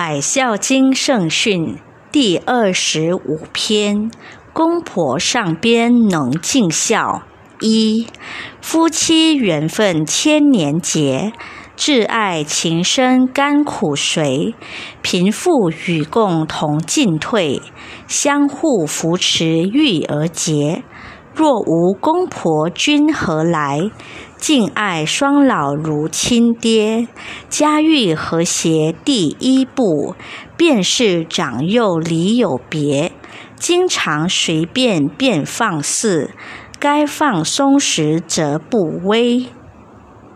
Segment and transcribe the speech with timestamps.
[0.00, 1.76] 百孝经圣训
[2.12, 4.12] 第二十五篇：
[4.52, 7.22] 公婆上边能尽孝。
[7.58, 8.06] 一、
[8.60, 11.32] 夫妻缘分千年结，
[11.76, 14.54] 挚爱情深甘苦随，
[15.02, 17.60] 贫富与共同进退，
[18.06, 20.84] 相互扶持育儿节。
[21.38, 23.92] 若无公婆君何来？
[24.38, 27.06] 敬爱双老如亲爹，
[27.48, 30.16] 家育和谐第一步，
[30.56, 33.12] 便是长幼礼有别。
[33.54, 36.32] 经常随便便放肆，
[36.80, 39.46] 该放松时则不威。